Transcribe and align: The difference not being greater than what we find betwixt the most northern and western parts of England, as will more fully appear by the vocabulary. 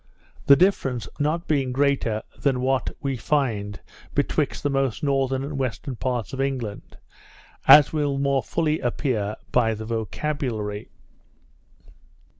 The 0.47 0.55
difference 0.55 1.07
not 1.19 1.47
being 1.47 1.71
greater 1.71 2.23
than 2.39 2.61
what 2.61 2.89
we 3.03 3.17
find 3.17 3.79
betwixt 4.15 4.63
the 4.63 4.69
most 4.71 5.03
northern 5.03 5.43
and 5.43 5.59
western 5.59 5.95
parts 5.95 6.33
of 6.33 6.41
England, 6.41 6.97
as 7.67 7.93
will 7.93 8.17
more 8.17 8.41
fully 8.41 8.79
appear 8.79 9.35
by 9.51 9.75
the 9.75 9.85
vocabulary. 9.85 10.89